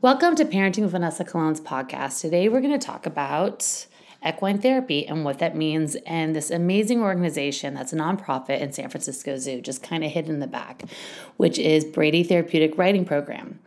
[0.00, 2.20] Welcome to Parenting with Vanessa Colon's podcast.
[2.20, 3.84] Today we're going to talk about
[4.24, 8.90] equine therapy and what that means and this amazing organization that's a nonprofit in San
[8.90, 10.84] Francisco Zoo, just kind of hidden in the back,
[11.36, 13.58] which is Brady Therapeutic Riding Program.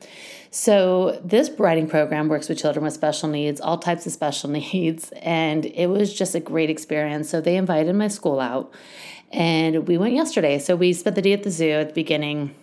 [0.51, 5.11] So, this riding program works with children with special needs, all types of special needs,
[5.21, 7.29] and it was just a great experience.
[7.29, 8.73] So, they invited my school out,
[9.31, 10.59] and we went yesterday.
[10.59, 12.55] So, we spent the day at the zoo at the beginning,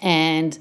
[0.00, 0.58] and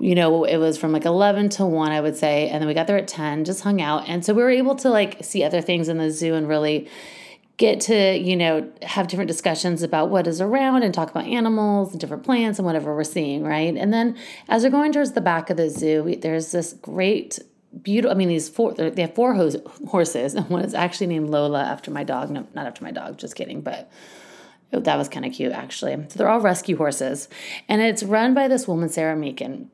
[0.00, 2.48] you know, it was from like 11 to 1, I would say.
[2.48, 4.08] And then we got there at 10, just hung out.
[4.08, 6.88] And so we were able to like see other things in the zoo and really
[7.56, 11.90] get to, you know, have different discussions about what is around and talk about animals
[11.90, 13.74] and different plants and whatever we're seeing, right?
[13.76, 14.16] And then
[14.48, 17.40] as we're going towards the back of the zoo, we, there's this great
[17.82, 18.14] beautiful.
[18.14, 19.34] I mean, these four they have four
[19.88, 22.30] horses, and one is actually named Lola after my dog.
[22.30, 23.18] No, not after my dog.
[23.18, 23.60] Just kidding.
[23.60, 23.90] But
[24.72, 25.94] Oh, that was kind of cute, actually.
[26.08, 27.28] So they're all rescue horses,
[27.68, 29.68] and it's run by this woman, Sarah Meakin.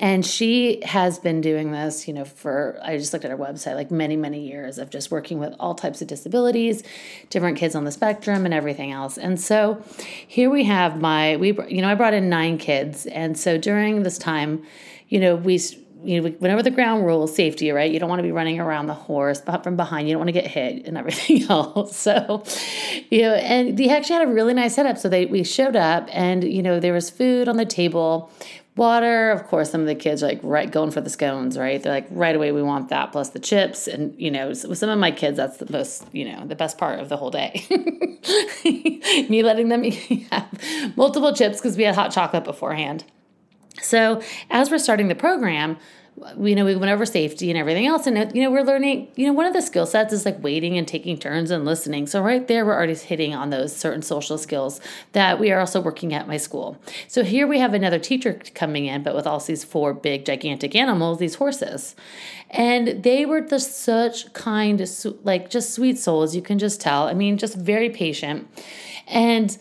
[0.00, 3.76] And she has been doing this you know for i just looked at her website
[3.76, 6.82] like many many years of just working with all types of disabilities
[7.30, 9.16] different kids on the spectrum and everything else.
[9.16, 9.82] And so
[10.26, 13.06] here we have my we you know i brought in nine kids.
[13.06, 14.64] And so during this time
[15.08, 15.60] you know we
[16.02, 17.90] you know, whenever the ground rules, safety, right?
[17.90, 20.08] You don't want to be running around the horse but from behind.
[20.08, 21.96] You don't want to get hit and everything else.
[21.96, 22.44] So,
[23.10, 24.98] you know, and they actually had a really nice setup.
[24.98, 28.30] So they we showed up, and you know, there was food on the table
[28.76, 29.30] water.
[29.30, 31.82] Of course, some of the kids are like right going for the scones, right?
[31.82, 33.88] They're like right away we want that plus the chips.
[33.88, 36.78] And you know, with some of my kids, that's the most you know the best
[36.78, 37.64] part of the whole day.
[39.28, 39.82] Me letting them
[40.30, 43.04] have multiple chips because we had hot chocolate beforehand.
[43.82, 45.78] So as we're starting the program,
[46.38, 48.06] you know, we went over safety and everything else.
[48.06, 50.78] And, you know, we're learning, you know, one of the skill sets is like waiting
[50.78, 52.06] and taking turns and listening.
[52.06, 54.80] So, right there, we're already hitting on those certain social skills
[55.12, 56.78] that we are also working at my school.
[57.06, 60.74] So, here we have another teacher coming in, but with all these four big, gigantic
[60.74, 61.94] animals, these horses.
[62.50, 64.80] And they were just such kind,
[65.22, 66.34] like just sweet souls.
[66.34, 67.08] You can just tell.
[67.08, 68.48] I mean, just very patient.
[69.06, 69.56] And,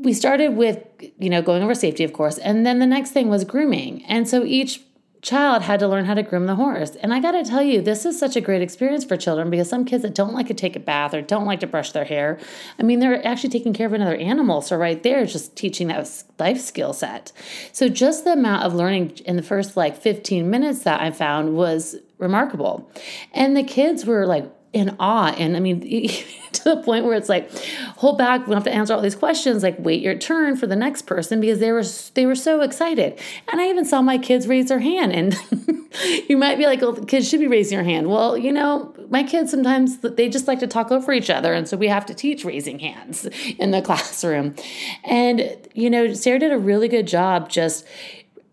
[0.00, 0.82] we started with
[1.18, 4.28] you know going over safety of course and then the next thing was grooming and
[4.28, 4.80] so each
[5.26, 6.90] child had to learn how to groom the horse.
[6.96, 9.68] And I got to tell you, this is such a great experience for children because
[9.68, 12.04] some kids that don't like to take a bath or don't like to brush their
[12.04, 12.38] hair,
[12.78, 14.60] I mean, they're actually taking care of another animal.
[14.60, 17.32] So, right there, just teaching that life skill set.
[17.72, 21.56] So, just the amount of learning in the first like 15 minutes that I found
[21.56, 22.88] was remarkable.
[23.32, 25.34] And the kids were like in awe.
[25.38, 25.80] And I mean,
[26.52, 27.50] to the point where it's like,
[27.96, 28.40] hold back.
[28.40, 29.62] We don't have to answer all these questions.
[29.62, 31.82] Like, wait your turn for the next person because they were
[32.12, 33.18] they were so excited.
[33.50, 35.12] And I even saw my kids raise their hand.
[35.14, 35.34] And
[36.28, 38.08] you might be like, well, kids should be raising your hand.
[38.08, 41.66] Well, you know, my kids sometimes they just like to talk over each other, and
[41.66, 43.24] so we have to teach raising hands
[43.58, 44.54] in the classroom.
[45.04, 47.86] And you know, Sarah did a really good job just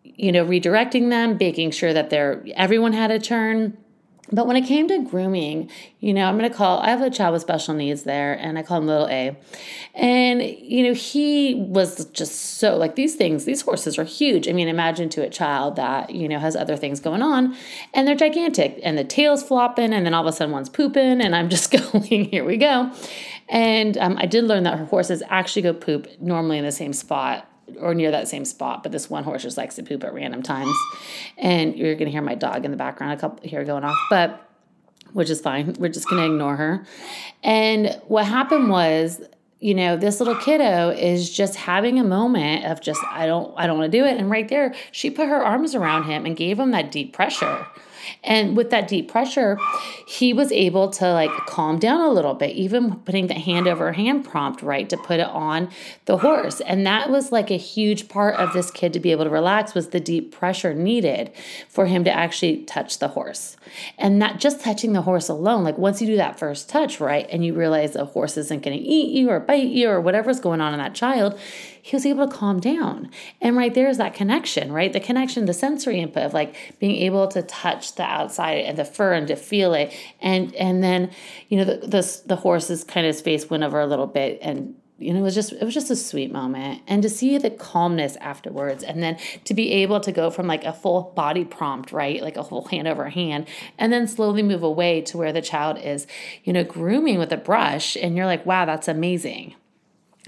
[0.03, 3.77] you know redirecting them, making sure that they're everyone had a turn
[4.31, 5.69] but when it came to grooming,
[5.99, 8.57] you know, I'm going to call, I have a child with special needs there, and
[8.57, 9.37] I call him little A.
[9.93, 14.47] And, you know, he was just so like these things, these horses are huge.
[14.47, 17.55] I mean, imagine to a child that, you know, has other things going on,
[17.93, 21.21] and they're gigantic, and the tail's flopping, and then all of a sudden one's pooping,
[21.21, 22.91] and I'm just going, here we go.
[23.49, 26.93] And um, I did learn that her horses actually go poop normally in the same
[26.93, 27.47] spot
[27.79, 30.43] or near that same spot, but this one horse just likes to poop at random
[30.43, 30.75] times.
[31.37, 34.49] And you're to hear my dog in the background a couple here going off, but
[35.13, 35.75] which is fine.
[35.79, 36.85] We're just to ignore her.
[37.43, 39.21] And what happened was,
[39.59, 43.65] you know, this little kiddo is just having a moment of just I don't I
[43.67, 46.35] don't want to do it and right there she put her arms around him and
[46.35, 47.65] gave him that deep pressure.
[48.23, 49.57] And with that deep pressure,
[50.07, 53.91] he was able to like calm down a little bit, even putting the hand over
[53.93, 55.69] hand prompt, right, to put it on
[56.05, 56.61] the horse.
[56.61, 59.73] And that was like a huge part of this kid to be able to relax
[59.73, 61.31] was the deep pressure needed
[61.67, 63.57] for him to actually touch the horse.
[63.97, 67.27] And not just touching the horse alone, like once you do that first touch, right,
[67.29, 70.39] and you realize the horse isn't going to eat you or bite you or whatever's
[70.39, 71.39] going on in that child,
[71.81, 73.09] he was able to calm down.
[73.41, 74.93] And right there is that connection, right?
[74.93, 78.85] The connection, the sensory input of like being able to touch the outside and the
[78.85, 79.93] fur and to feel it.
[80.21, 81.11] And and then,
[81.49, 84.75] you know, the the, the horse's kind of face went over a little bit and
[84.99, 87.49] you know, it was just it was just a sweet moment, and to see the
[87.49, 91.91] calmness afterwards, and then to be able to go from like a full body prompt,
[91.91, 93.47] right, like a whole hand over hand,
[93.77, 96.07] and then slowly move away to where the child is,
[96.43, 99.55] you know, grooming with a brush, and you're like, wow, that's amazing.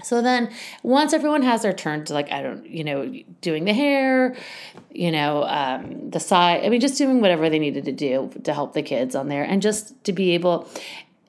[0.02, 0.50] So then
[0.82, 4.36] once everyone has their turn to like, I don't, you know, doing the hair,
[4.90, 8.52] you know, um, the side, I mean, just doing whatever they needed to do to
[8.52, 10.68] help the kids on there and just to be able,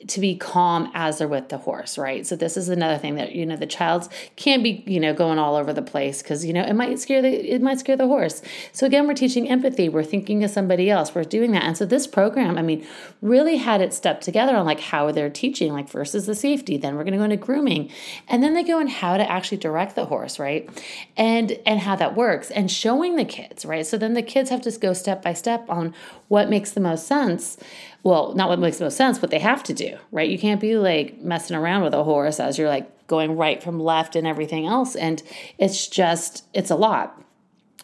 [0.05, 2.25] to be calm as they're with the horse, right?
[2.25, 5.39] So this is another thing that you know the child's can't be you know going
[5.39, 8.05] all over the place because you know it might scare the it might scare the
[8.05, 8.44] horse.
[8.73, 9.89] So again, we're teaching empathy.
[9.89, 11.15] We're thinking of somebody else.
[11.15, 12.85] We're doing that, and so this program, I mean,
[13.23, 15.73] really had it step together on like how they're teaching.
[15.73, 17.89] Like versus the safety, then we're going to go into grooming,
[18.27, 20.69] and then they go in how to actually direct the horse, right?
[21.17, 23.85] And and how that works, and showing the kids, right?
[23.85, 25.95] So then the kids have to go step by step on
[26.27, 27.57] what makes the most sense
[28.03, 30.29] well, not what makes the most sense, what they have to do, right?
[30.29, 33.79] You can't be like messing around with a horse as you're like going right from
[33.79, 34.95] left and everything else.
[34.95, 35.21] And
[35.57, 37.21] it's just, it's a lot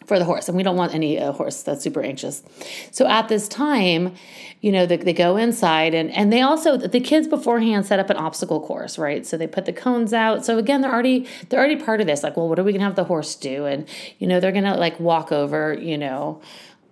[0.06, 0.48] for the horse.
[0.48, 2.42] And we don't want any uh, horse that's super anxious.
[2.90, 4.14] So at this time,
[4.60, 8.10] you know, they, they go inside and, and they also, the kids beforehand set up
[8.10, 9.26] an obstacle course, right?
[9.26, 10.44] So they put the cones out.
[10.44, 12.22] So again, they're already, they're already part of this.
[12.22, 13.66] Like, well, what are we going to have the horse do?
[13.66, 13.86] And,
[14.18, 16.40] you know, they're going to like walk over, you know,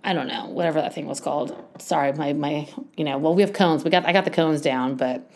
[0.03, 1.55] I don't know, whatever that thing was called.
[1.79, 2.67] Sorry, my my
[2.97, 3.83] you know, well we have cones.
[3.83, 5.29] We got I got the cones down, but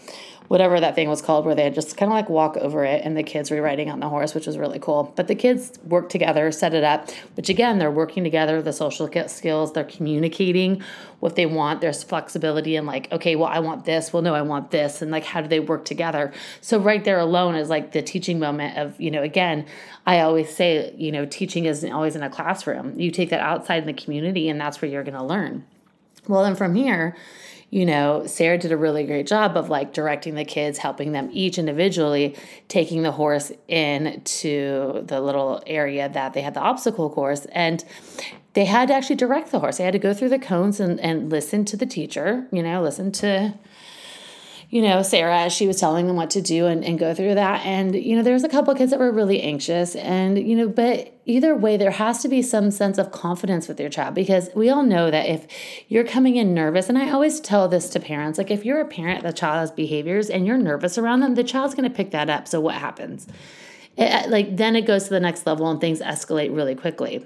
[0.47, 3.17] whatever that thing was called, where they just kind of like walk over it and
[3.17, 5.11] the kids were riding on the horse, which was really cool.
[5.15, 9.09] But the kids work together, set it up, which again, they're working together, the social
[9.27, 10.81] skills, they're communicating
[11.19, 11.81] what they want.
[11.81, 14.13] There's flexibility and like, okay, well, I want this.
[14.13, 15.01] Well, no, I want this.
[15.01, 16.31] And like, how do they work together?
[16.61, 19.65] So, right there alone is like the teaching moment of, you know, again,
[20.05, 22.99] I always say, you know, teaching isn't always in a classroom.
[22.99, 25.65] You take that outside in the community, and that's where you're going to learn.
[26.27, 27.15] Well, then from here,
[27.69, 31.29] you know, Sarah did a really great job of like directing the kids, helping them
[31.33, 32.35] each individually,
[32.69, 37.45] taking the horse into the little area that they had the obstacle course.
[37.51, 37.83] And
[38.53, 39.77] they had to actually direct the horse.
[39.77, 42.81] They had to go through the cones and, and listen to the teacher, you know,
[42.81, 43.53] listen to
[44.69, 47.65] you know, Sarah she was telling them what to do and, and go through that.
[47.65, 49.95] And, you know, there's a couple kids that were really anxious.
[49.95, 53.79] And, you know, but either way, there has to be some sense of confidence with
[53.79, 55.47] your child because we all know that if
[55.87, 58.85] you're coming in nervous, and I always tell this to parents, like if you're a
[58.85, 62.11] parent, the child has behaviors and you're nervous around them, the child's going to pick
[62.11, 62.47] that up.
[62.47, 63.25] So what happens?
[63.95, 67.25] It, like then it goes to the next level and things escalate really quickly.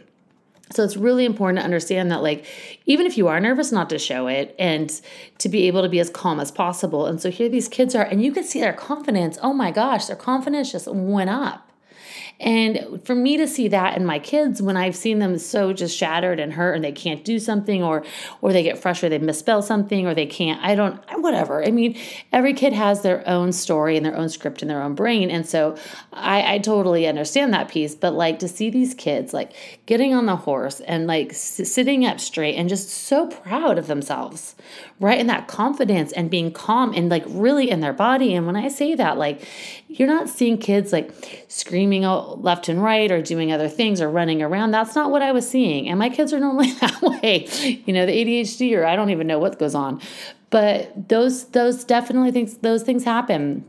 [0.73, 2.45] So it's really important to understand that, like,
[2.85, 5.01] even if you are nervous, not to show it and
[5.39, 7.05] to be able to be as calm as possible.
[7.05, 9.37] And so here these kids are, and you can see their confidence.
[9.41, 11.70] Oh my gosh, their confidence just went up.
[12.41, 15.95] And for me to see that in my kids when I've seen them so just
[15.95, 18.03] shattered and hurt and they can't do something or
[18.41, 21.63] or they get frustrated, they misspell something or they can't, I don't whatever.
[21.63, 21.97] I mean,
[22.33, 25.29] every kid has their own story and their own script in their own brain.
[25.29, 25.77] And so
[26.11, 27.93] I, I totally understand that piece.
[27.93, 29.53] But like to see these kids like
[29.85, 33.85] getting on the horse and like s- sitting up straight and just so proud of
[33.85, 34.55] themselves,
[34.99, 35.19] right?
[35.19, 38.33] And that confidence and being calm and like really in their body.
[38.33, 39.47] And when I say that, like
[39.99, 41.11] you're not seeing kids like
[41.47, 44.71] screaming out left and right or doing other things or running around.
[44.71, 45.89] That's not what I was seeing.
[45.89, 47.47] And my kids are normally that way.
[47.85, 50.01] You know, the ADHD or I don't even know what goes on.
[50.49, 53.65] But those those definitely things those things happen.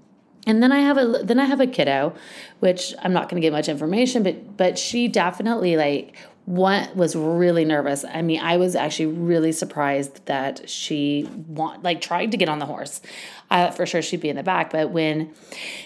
[0.47, 2.15] And then I have a then I have a kiddo,
[2.61, 7.15] which I'm not going to give much information, but but she definitely like what was
[7.15, 8.05] really nervous.
[8.05, 12.59] I mean, I was actually really surprised that she want like tried to get on
[12.59, 13.01] the horse.
[13.49, 15.33] I thought for sure she'd be in the back, but when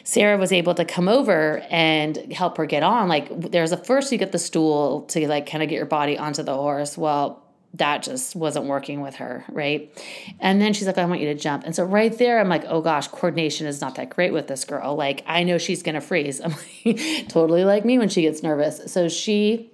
[0.05, 4.11] Sarah was able to come over and help her get on, like there's a first
[4.13, 6.97] you get the stool to like kind of get your body onto the horse.
[6.97, 7.43] Well,
[7.75, 9.93] that just wasn't working with her, right?
[10.41, 11.65] And then she's like, I want you to jump.
[11.65, 14.65] And so right there, I'm like, oh gosh, coordination is not that great with this
[14.65, 14.95] girl.
[14.97, 16.41] Like, I know she's gonna freeze.
[16.45, 16.55] I'm
[16.85, 18.91] like, totally like me when she gets nervous.
[18.91, 19.71] So she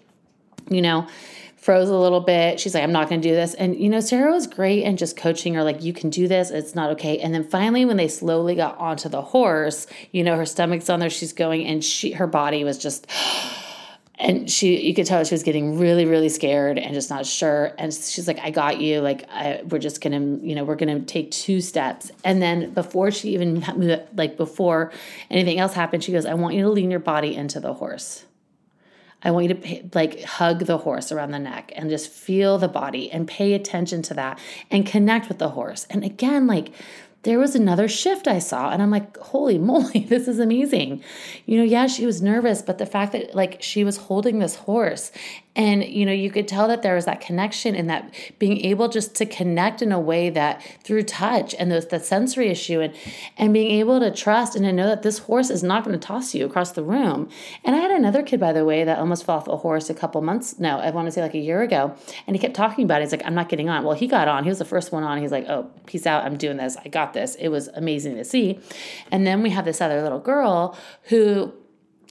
[0.75, 1.07] you know,
[1.63, 2.59] froze a little bit.
[2.59, 3.55] She's like, I'm not going to do this.
[3.55, 6.51] And, you know, Sarah was great and just coaching her, like, you can do this.
[6.51, 7.21] It's not okay.
[7.21, 10.99] And then finally, when they slowly got onto the horse, you know, her stomach's on
[10.99, 13.07] there, she's going, and she, her body was just,
[14.19, 17.73] and she, you could tell she was getting really, really scared and just not sure.
[17.79, 19.01] And she's like, I got you.
[19.01, 22.11] Like, I, we're just going to, you know, we're going to take two steps.
[22.25, 23.65] And then before she even,
[24.15, 24.93] like, before
[25.31, 28.25] anything else happened, she goes, I want you to lean your body into the horse.
[29.25, 32.69] I want you to like hug the horse around the neck and just feel the
[32.69, 34.39] body and pay attention to that
[34.71, 35.87] and connect with the horse.
[35.91, 36.73] And again, like
[37.23, 41.03] there was another shift I saw, and I'm like, holy moly, this is amazing.
[41.47, 44.57] You know, yeah, she was nervous, but the fact that like she was holding this
[44.57, 45.13] horse
[45.55, 48.89] and, you know, you could tell that there was that connection and that being able
[48.89, 52.95] just to connect in a way that through touch and those, the sensory issue and,
[53.37, 56.07] and being able to trust and to know that this horse is not going to
[56.07, 57.29] toss you across the room.
[57.65, 59.95] And I had another kid, by the way, that almost fell off a horse a
[59.95, 61.95] couple months, no, I want to say like a year ago.
[62.27, 63.05] And he kept talking about it.
[63.05, 63.85] He's like, I'm not getting on.
[63.85, 64.45] Well, he got on.
[64.45, 65.19] He was the first one on.
[65.19, 66.25] He's like, oh, peace out.
[66.25, 66.79] I'm doing this.
[66.83, 67.35] I got this.
[67.35, 68.59] It was amazing to see.
[69.11, 71.53] And then we have this other little girl who,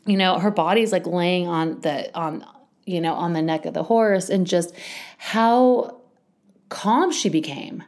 [0.05, 2.45] you know, her body's like laying on the, on,
[2.91, 4.75] you know, on the neck of the horse and just
[5.17, 6.01] how
[6.69, 7.83] calm she became.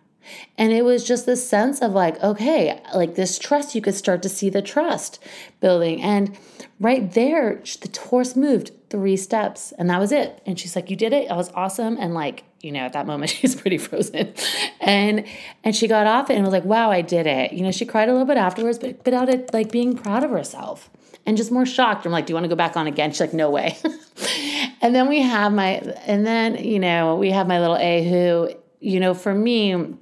[0.58, 4.22] And it was just this sense of like, okay, like this trust, you could start
[4.24, 5.20] to see the trust
[5.60, 6.02] building.
[6.02, 6.38] And
[6.80, 10.42] right there, the horse moved three steps and that was it.
[10.46, 11.30] And she's like, you did it.
[11.30, 11.98] It was awesome.
[12.00, 14.34] And like, you know, at that moment she's pretty frozen.
[14.80, 15.26] And
[15.64, 17.52] and she got off it and was like, wow, I did it.
[17.54, 20.24] You know, she cried a little bit afterwards, but but out of like being proud
[20.24, 20.90] of herself
[21.26, 22.06] and just more shocked.
[22.06, 23.12] I'm like, do you want to go back on again?
[23.12, 23.78] She's like, no way.
[24.84, 28.50] and then we have my and then, you know, we have my little A who,
[28.82, 29.96] you know, for me,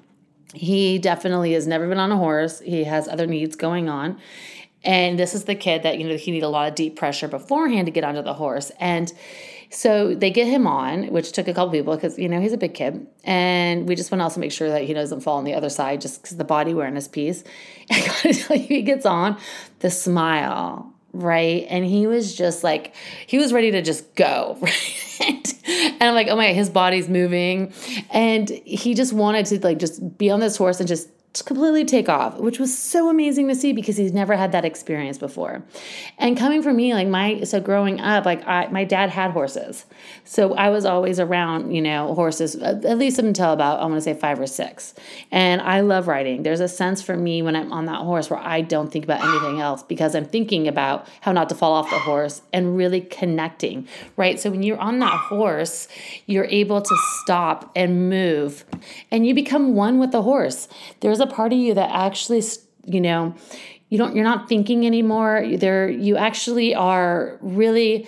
[0.56, 2.60] he definitely has never been on a horse.
[2.60, 4.20] He has other needs going on.
[4.84, 7.28] And this is the kid that, you know, he needed a lot of deep pressure
[7.28, 8.72] beforehand to get onto the horse.
[8.80, 9.14] And
[9.70, 12.58] so they get him on, which took a couple people because, you know, he's a
[12.58, 13.06] big kid.
[13.24, 15.70] And we just want to also make sure that he doesn't fall on the other
[15.70, 17.44] side just because the body awareness piece.
[17.92, 19.38] I gotta tell you, he gets on
[19.80, 21.66] the smile, right?
[21.70, 22.94] And he was just like,
[23.28, 25.54] he was ready to just go, right?
[25.68, 27.74] and I'm like, oh my, his body's moving.
[28.12, 31.10] And he just wanted to like just be on this horse and just
[31.42, 35.18] completely take off, which was so amazing to see because he's never had that experience
[35.18, 35.64] before.
[36.18, 39.86] And coming from me, like my so growing up, like I my dad had horses,
[40.26, 43.96] so I was always around, you know, horses uh, at least until about I want
[43.96, 44.94] to say five or six.
[45.32, 46.44] And I love riding.
[46.44, 49.24] There's a sense for me when I'm on that horse where I don't think about
[49.24, 53.00] anything else because I'm thinking about how not to fall off the horse and really
[53.00, 54.38] connecting, right?
[54.38, 55.88] So when you're on that horse,
[56.26, 58.66] you're able to stop and move,
[59.12, 60.68] and you become one with the horse.
[61.00, 62.44] There's a part of you that actually,
[62.86, 63.36] you know,
[63.90, 65.46] you don't you're not thinking anymore.
[65.58, 68.08] There you actually are really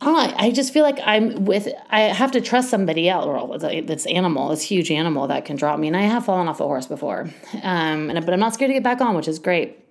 [0.00, 4.50] I I just feel like I'm with I have to trust somebody else this animal,
[4.50, 5.88] this huge animal that can drop me.
[5.88, 7.30] And I have fallen off a horse before.
[7.62, 9.81] Um and but I'm not scared to get back on, which is great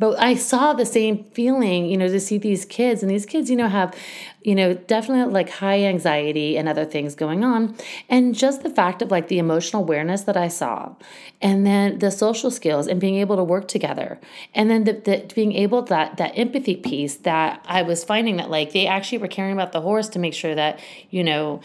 [0.00, 3.50] but I saw the same feeling, you know, to see these kids and these kids,
[3.50, 3.94] you know, have,
[4.42, 7.76] you know, definitely like high anxiety and other things going on.
[8.08, 10.94] And just the fact of like the emotional awareness that I saw,
[11.42, 14.18] and then the social skills and being able to work together.
[14.54, 18.48] And then the, the being able that that empathy piece that I was finding that
[18.48, 20.80] like they actually were caring about the horse to make sure that,
[21.10, 21.60] you know,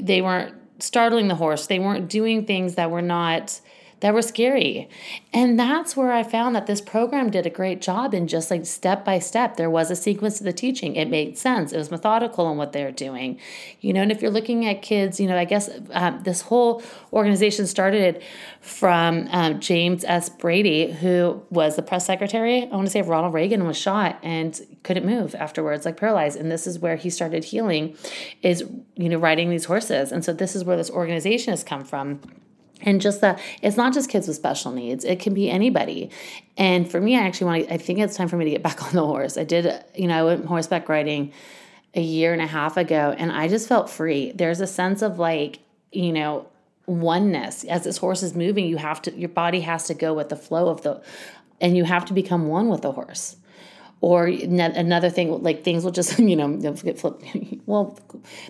[0.00, 1.66] they weren't startling the horse.
[1.66, 3.60] They weren't doing things that were not
[4.00, 4.88] that were scary.
[5.32, 8.66] And that's where I found that this program did a great job in just like
[8.66, 9.56] step by step.
[9.56, 10.96] There was a sequence to the teaching.
[10.96, 11.72] It made sense.
[11.72, 13.38] It was methodical in what they're doing.
[13.80, 16.82] You know, and if you're looking at kids, you know, I guess um, this whole
[17.12, 18.22] organization started
[18.60, 20.28] from um, James S.
[20.28, 24.60] Brady, who was the press secretary, I want to say, Ronald Reagan, was shot and
[24.82, 26.38] couldn't move afterwards, like paralyzed.
[26.38, 27.96] And this is where he started healing,
[28.42, 28.62] is,
[28.94, 30.12] you know, riding these horses.
[30.12, 32.20] And so this is where this organization has come from
[32.82, 36.10] and just that it's not just kids with special needs it can be anybody.
[36.56, 38.62] And for me i actually want to i think it's time for me to get
[38.62, 39.36] back on the horse.
[39.36, 41.32] I did you know i went horseback riding
[41.94, 44.32] a year and a half ago and i just felt free.
[44.32, 45.60] There's a sense of like
[45.92, 46.48] you know
[46.86, 47.64] oneness.
[47.64, 50.36] As this horse is moving you have to your body has to go with the
[50.36, 51.02] flow of the
[51.60, 53.36] and you have to become one with the horse
[54.00, 57.24] or another thing like things will just you know get flipped.
[57.66, 57.98] Well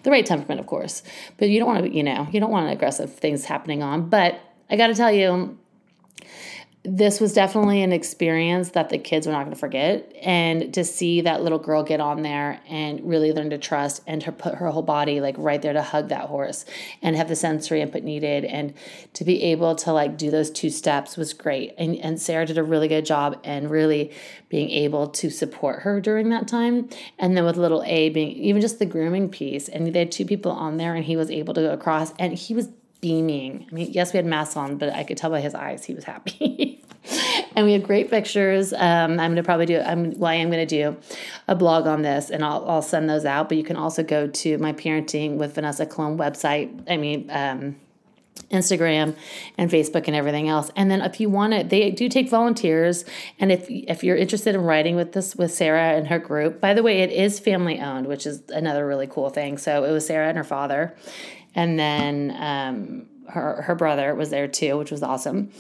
[0.02, 1.02] the right temperament of course.
[1.38, 4.08] But you don't want to you know you don't want aggressive things happening on.
[4.08, 5.58] But i got to tell you
[6.88, 10.84] this was definitely an experience that the kids were not going to forget and to
[10.84, 14.54] see that little girl get on there and really learn to trust and to put
[14.54, 16.64] her whole body like right there to hug that horse
[17.02, 18.72] and have the sensory input needed and
[19.14, 22.56] to be able to like do those two steps was great and, and sarah did
[22.56, 24.12] a really good job and really
[24.48, 26.88] being able to support her during that time
[27.18, 30.24] and then with little a being even just the grooming piece and they had two
[30.24, 32.68] people on there and he was able to go across and he was
[33.00, 33.66] beaming.
[33.70, 35.94] I mean, yes, we had masks on, but I could tell by his eyes he
[35.94, 36.75] was happy.
[37.56, 38.72] and we had great pictures.
[38.74, 39.80] Um, I'm going to probably do.
[39.80, 40.96] I'm well, I am going to do
[41.48, 43.48] a blog on this, and I'll I'll send those out.
[43.48, 46.84] But you can also go to my parenting with Vanessa Colon website.
[46.88, 47.28] I mean.
[47.30, 47.76] Um,
[48.50, 49.16] Instagram
[49.58, 50.70] and Facebook and everything else.
[50.76, 53.04] And then if you want to, they do take volunteers.
[53.40, 56.74] And if if you're interested in writing with this with Sarah and her group, by
[56.74, 59.58] the way, it is family owned, which is another really cool thing.
[59.58, 60.94] So it was Sarah and her father,
[61.54, 65.50] and then um, her her brother was there too, which was awesome.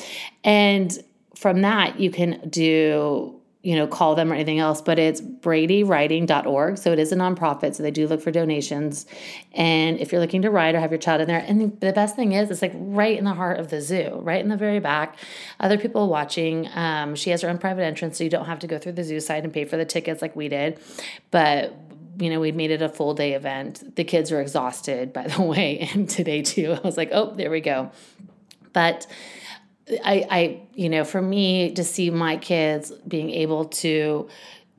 [0.44, 0.96] And
[1.36, 6.78] from that, you can do you know call them or anything else but it's bradywriting.org
[6.78, 9.06] so it is a nonprofit so they do look for donations
[9.54, 12.14] and if you're looking to write or have your child in there and the best
[12.14, 14.78] thing is it's like right in the heart of the zoo right in the very
[14.78, 15.16] back
[15.58, 18.68] other people watching um, she has her own private entrance so you don't have to
[18.68, 20.78] go through the zoo site and pay for the tickets like we did
[21.32, 21.76] but
[22.18, 23.94] you know, we'd made it a full day event.
[23.96, 26.72] The kids were exhausted, by the way, and today too.
[26.72, 27.90] I was like, oh, there we go.
[28.72, 29.06] But
[29.88, 34.28] I, I, you know, for me to see my kids being able to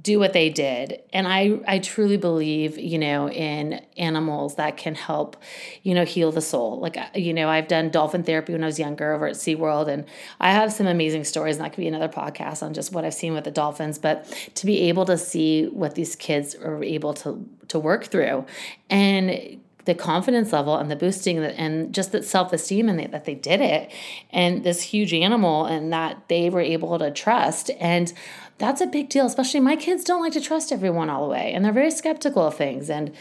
[0.02, 1.02] do what they did.
[1.12, 5.36] And I, I truly believe, you know, in animals that can help,
[5.84, 6.80] you know, heal the soul.
[6.80, 10.06] Like, you know, I've done dolphin therapy when I was younger over at SeaWorld, and
[10.40, 13.14] I have some amazing stories, and that could be another podcast on just what I've
[13.14, 13.98] seen with the dolphins.
[13.98, 18.46] But to be able to see what these kids are able to to work through
[18.90, 23.62] and the confidence level and the boosting and just that self-esteem and that they did
[23.62, 23.92] it.
[24.30, 27.72] And this huge animal and that they were able to trust.
[27.80, 28.14] And
[28.60, 31.54] that's a big deal especially my kids don't like to trust everyone all the way.
[31.54, 32.90] And they're very skeptical of things.
[32.90, 33.12] And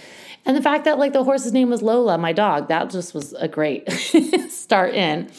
[0.45, 3.33] and the fact that like the horse's name was lola my dog that just was
[3.35, 3.91] a great
[4.51, 5.31] start in.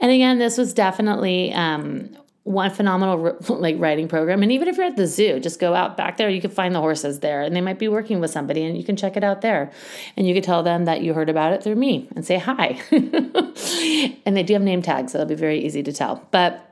[0.00, 2.16] And again this was definitely um,
[2.48, 4.42] one phenomenal like riding program.
[4.42, 6.30] And even if you're at the zoo just go out back there.
[6.30, 8.84] You can find the horses there and they might be working with somebody and you
[8.84, 9.70] can check it out there.
[10.16, 12.80] And you can tell them that you heard about it through me and say hi.
[14.24, 16.26] And they do have name tags so it'll be very easy to tell.
[16.30, 16.64] But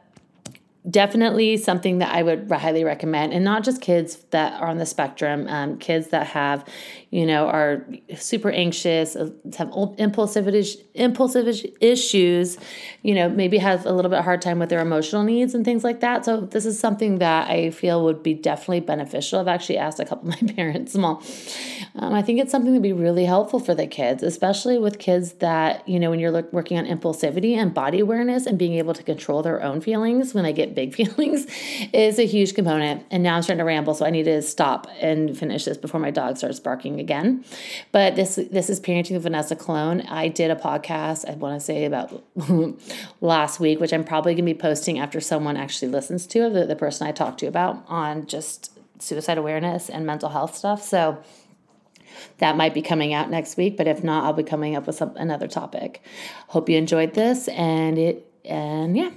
[0.89, 4.87] definitely something that I would highly recommend, and not just kids that are on the
[4.87, 6.65] spectrum, um, kids that have,
[7.11, 7.85] you know, are
[8.17, 10.49] super anxious, uh, have impulsive
[10.95, 11.49] impulsive
[11.81, 12.59] issues,
[13.03, 15.83] you know, maybe have a little bit hard time with their emotional needs and things
[15.83, 16.25] like that.
[16.25, 19.41] So this is something that I feel would be definitely beneficial.
[19.41, 20.95] I've actually asked a couple of my parents.
[20.95, 21.23] Well,
[21.97, 24.99] um, I think it's something that would be really helpful for the kids, especially with
[24.99, 28.95] kids that you know when you're working on impulsivity and body awareness and being able
[28.95, 31.47] to control their own feelings when they get big feelings
[31.93, 33.05] is a huge component.
[33.11, 35.99] And now I'm starting to ramble, so I need to stop and finish this before
[35.99, 37.45] my dog starts barking again.
[37.91, 40.03] But this this is parenting with Vanessa Colon.
[40.03, 41.29] I did a podcast.
[41.29, 42.23] I want to say about
[43.21, 46.49] last week, which I'm probably going to be posting after someone actually listens to.
[46.49, 50.83] The, the person I talked to about on just suicide awareness and mental health stuff.
[50.83, 51.23] So
[52.39, 54.97] that might be coming out next week but if not i'll be coming up with
[54.97, 56.03] some, another topic
[56.49, 59.11] hope you enjoyed this and it and yeah